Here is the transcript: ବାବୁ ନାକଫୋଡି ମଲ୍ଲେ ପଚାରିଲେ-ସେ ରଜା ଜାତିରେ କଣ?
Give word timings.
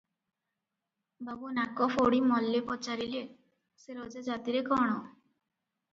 ବାବୁ 1.27 1.51
ନାକଫୋଡି 1.57 2.21
ମଲ୍ଲେ 2.31 2.63
ପଚାରିଲେ-ସେ 2.71 3.99
ରଜା 3.99 4.25
ଜାତିରେ 4.31 4.65
କଣ? 4.71 5.01